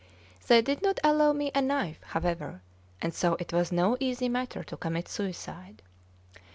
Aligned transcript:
They 0.47 0.63
did 0.63 0.81
not 0.81 0.99
allow 1.03 1.31
me 1.31 1.51
a 1.53 1.61
knife, 1.61 2.01
however, 2.01 2.63
and 3.03 3.13
so 3.13 3.35
it 3.39 3.53
was 3.53 3.71
no 3.71 3.97
easy 3.99 4.29
matter 4.29 4.63
to 4.63 4.75
commit 4.75 5.07
suicide. 5.07 5.83